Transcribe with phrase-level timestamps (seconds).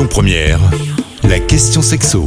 [0.00, 0.60] Lyon Première,
[1.24, 2.26] la question sexo.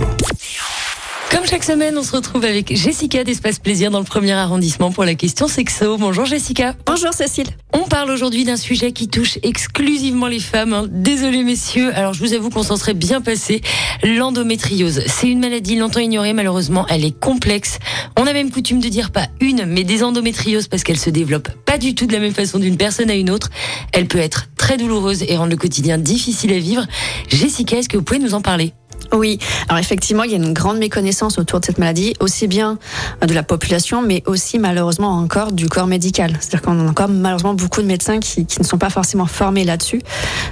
[1.32, 5.04] Comme chaque semaine, on se retrouve avec Jessica d'Espace Plaisir dans le premier arrondissement pour
[5.04, 5.98] la question sexo.
[5.98, 6.76] Bonjour Jessica.
[6.86, 7.48] Bonjour Cécile.
[7.74, 10.74] On parle aujourd'hui d'un sujet qui touche exclusivement les femmes.
[10.74, 10.86] hein.
[10.88, 13.62] Désolé messieurs, alors je vous avoue qu'on s'en serait bien passé.
[14.04, 17.80] L'endométriose, c'est une maladie longtemps ignorée, malheureusement elle est complexe.
[18.16, 21.50] On a même coutume de dire pas une, mais des endométrioses parce qu'elle se développe
[21.66, 23.50] pas du tout de la même façon d'une personne à une autre.
[23.92, 26.86] Elle peut être très douloureuse et rendre le quotidien difficile à vivre.
[27.28, 28.72] Jessica, est-ce que vous pouvez nous en parler?
[29.12, 32.80] Oui, alors effectivement, il y a une grande méconnaissance autour de cette maladie, aussi bien
[33.28, 36.38] de la population, mais aussi malheureusement encore du corps médical.
[36.40, 39.66] C'est-à-dire qu'on a encore malheureusement beaucoup de médecins qui, qui ne sont pas forcément formés
[39.66, 40.02] là-dessus,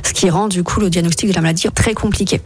[0.03, 2.41] ce qui rend du coup le diagnostic de la maladie très compliqué.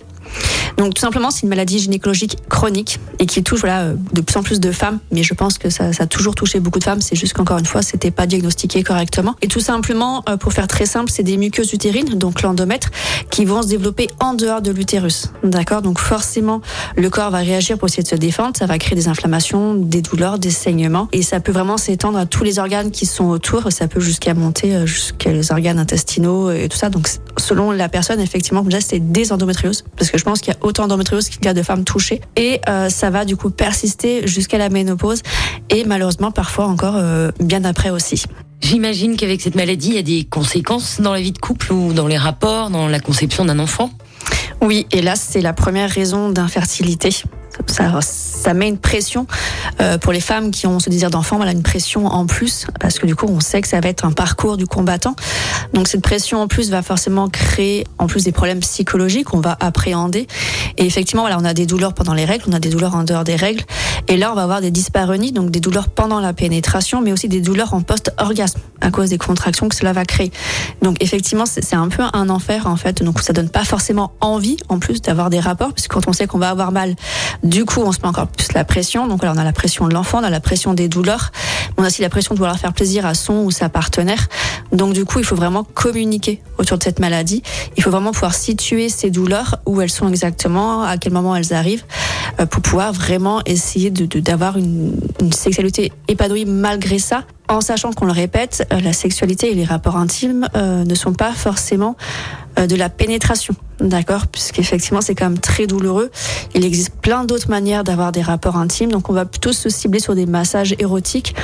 [0.78, 4.38] Donc tout simplement, c'est une maladie gynécologique chronique et qui touche voilà, euh, de plus
[4.38, 5.00] en plus de femmes.
[5.12, 7.02] Mais je pense que ça, ça a toujours touché beaucoup de femmes.
[7.02, 9.36] C'est juste qu'encore une fois, c'était pas diagnostiqué correctement.
[9.42, 12.90] Et tout simplement, euh, pour faire très simple, c'est des muqueuses utérines, donc l'endomètre,
[13.30, 15.32] qui vont se développer en dehors de l'utérus.
[15.44, 15.82] D'accord?
[15.82, 16.62] Donc forcément,
[16.98, 18.58] le corps va réagir pour essayer de se défendre.
[18.58, 21.08] Ça va créer des inflammations, des douleurs, des saignements.
[21.12, 23.72] Et ça peut vraiment s'étendre à tous les organes qui sont autour.
[23.72, 26.90] Ça peut jusqu'à monter euh, jusqu'à les organes intestinaux et tout ça.
[26.90, 29.84] Donc selon la personne, effectivement, comme je c'est des endométrioses.
[29.98, 32.22] Parce que je pense qu'il y a autant d'endométriose qu'il y a de femmes touchées.
[32.36, 35.22] Et euh, ça va du coup persister jusqu'à la ménopause
[35.70, 38.24] et malheureusement parfois encore euh, bien après aussi.
[38.62, 41.94] J'imagine qu'avec cette maladie, il y a des conséquences dans la vie de couple ou
[41.94, 43.92] dans les rapports, dans la conception d'un enfant?
[44.62, 47.10] Oui, et là c'est la première raison d'infertilité.
[47.68, 47.90] Ça,
[48.46, 49.26] ça met une pression
[49.82, 53.00] euh, pour les femmes qui ont ce désir d'enfant, voilà une pression en plus parce
[53.00, 55.16] que du coup on sait que ça va être un parcours du combattant.
[55.74, 59.58] Donc cette pression en plus va forcément créer en plus des problèmes psychologiques qu'on va
[59.60, 60.28] appréhender.
[60.78, 63.04] Et effectivement voilà on a des douleurs pendant les règles, on a des douleurs en
[63.04, 63.64] dehors des règles.
[64.08, 67.28] Et là on va avoir des dyspareunies, donc des douleurs pendant la pénétration, mais aussi
[67.28, 70.32] des douleurs en post-orgasme à cause des contractions que cela va créer.
[70.82, 73.02] Donc effectivement c'est un peu un enfer en fait.
[73.02, 76.28] Donc ça donne pas forcément envie en plus d'avoir des rapports, puisque quand on sait
[76.28, 76.96] qu'on va avoir mal,
[77.44, 79.08] du coup on se met encore plus la pression.
[79.08, 81.32] Donc là on a la pression de l'enfant, on a la pression des douleurs,
[81.78, 84.28] on a aussi la pression de vouloir faire plaisir à son ou sa partenaire.
[84.72, 87.42] Donc du coup il faut vraiment communiquer autour de cette maladie.
[87.78, 91.54] Il faut vraiment pouvoir situer ces douleurs, où elles sont exactement, à quel moment elles
[91.54, 91.84] arrivent,
[92.50, 94.94] pour pouvoir vraiment essayer de de- d'avoir une,
[95.32, 99.98] sexualité épanouie malgré ça en sachant qu'on le répète, euh, la sexualité et les rapports
[99.98, 101.96] intimes euh, ne sont pas forcément
[102.58, 106.12] euh, de la pénétration, d'accord Puisqu'effectivement, c'est quand même très douloureux.
[106.54, 110.00] Il existe plein d'autres manières d'avoir des rapports intimes, donc on va plutôt se cibler
[110.00, 111.36] sur des massages érotiques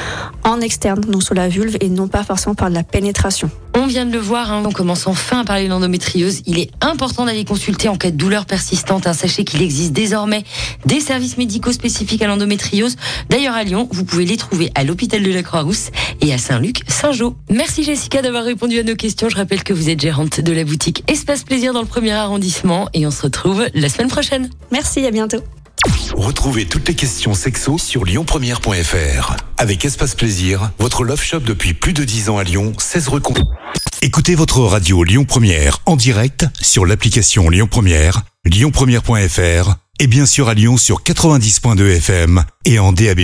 [0.44, 3.50] en externe, donc sur la vulve, et non pas forcément par la pénétration.
[3.74, 6.42] On vient de le voir, hein, on commence enfin à parler de l'endométriose.
[6.46, 9.08] Il est important d'aller consulter en cas de douleur persistante.
[9.08, 9.14] hein.
[9.14, 10.44] Sachez qu'il existe désormais
[10.86, 12.98] des services médicaux spécifiques à l'endométriose.
[13.30, 15.90] D'ailleurs, à Lyon, vous pouvez les trouver à l'hôpital de la Croix-Rousse
[16.20, 17.36] et à Saint-Luc, Saint-Jean.
[17.50, 19.30] Merci Jessica d'avoir répondu à nos questions.
[19.30, 22.90] Je rappelle que vous êtes gérante de la boutique Espace Plaisir dans le premier arrondissement
[22.94, 24.50] et on se retrouve la semaine prochaine.
[24.72, 25.44] Merci, à bientôt.
[26.16, 29.36] Retrouvez toutes les questions sexo sur lyonpremière.fr.
[29.58, 33.22] Avec Espace Plaisir, votre love shop depuis plus de 10 ans à Lyon, 16 rue
[33.22, 33.34] Con-
[34.04, 40.50] Écoutez votre radio Lyon Première en direct sur l'application Lyon Première, lyonpremière.fr et bien sûr
[40.50, 43.22] à Lyon sur 90.2 FM et en DAB+.